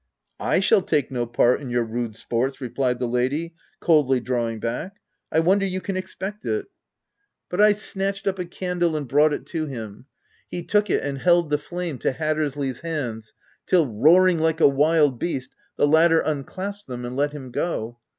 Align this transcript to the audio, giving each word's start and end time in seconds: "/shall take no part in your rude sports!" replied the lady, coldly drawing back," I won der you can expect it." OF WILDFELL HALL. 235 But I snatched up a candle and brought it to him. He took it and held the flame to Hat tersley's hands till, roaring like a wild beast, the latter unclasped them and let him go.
"/shall 0.39 0.83
take 0.87 1.11
no 1.11 1.27
part 1.27 1.61
in 1.61 1.69
your 1.69 1.83
rude 1.83 2.15
sports!" 2.15 2.59
replied 2.59 2.97
the 2.97 3.07
lady, 3.07 3.53
coldly 3.79 4.19
drawing 4.19 4.59
back," 4.59 4.95
I 5.31 5.41
won 5.41 5.59
der 5.59 5.67
you 5.67 5.79
can 5.79 5.95
expect 5.95 6.43
it." 6.43 6.65
OF 6.65 6.65
WILDFELL 6.65 6.71
HALL. 6.87 7.57
235 7.59 7.59
But 7.59 7.61
I 7.67 7.71
snatched 7.77 8.27
up 8.27 8.39
a 8.39 8.45
candle 8.49 8.95
and 8.97 9.07
brought 9.07 9.31
it 9.31 9.45
to 9.45 9.67
him. 9.67 10.07
He 10.47 10.63
took 10.63 10.89
it 10.89 11.03
and 11.03 11.19
held 11.19 11.51
the 11.51 11.59
flame 11.59 11.99
to 11.99 12.13
Hat 12.13 12.37
tersley's 12.37 12.79
hands 12.79 13.33
till, 13.67 13.85
roaring 13.85 14.39
like 14.39 14.59
a 14.59 14.67
wild 14.67 15.19
beast, 15.19 15.51
the 15.77 15.85
latter 15.87 16.19
unclasped 16.21 16.87
them 16.87 17.05
and 17.05 17.15
let 17.15 17.31
him 17.33 17.51
go. 17.51 17.99